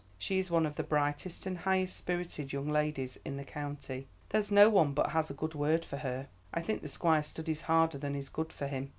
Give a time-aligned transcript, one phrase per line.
[0.17, 4.07] She is one of the brightest and highest spirited young ladies in the county.
[4.29, 6.27] There's no one but has a good word for her.
[6.51, 8.89] I think the Squire studies harder than is good for him.